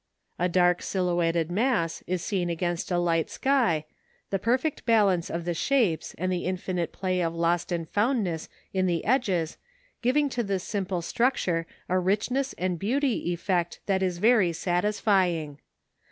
[0.39, 3.85] A dark silhouetted mass is seen against a light sky,
[4.31, 8.87] the perfect balance of the shapes and the infinite play of lost and foundness in
[8.87, 9.59] the edges
[10.01, 15.59] giving to this simple structure a richness and beauty effect that is very satisfying.